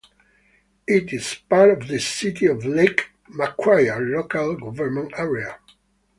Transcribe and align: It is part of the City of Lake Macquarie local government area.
It 0.87 1.13
is 1.13 1.35
part 1.47 1.69
of 1.69 1.87
the 1.87 1.99
City 1.99 2.47
of 2.47 2.65
Lake 2.65 3.11
Macquarie 3.29 3.91
local 4.11 4.55
government 4.55 5.11
area. 5.15 5.59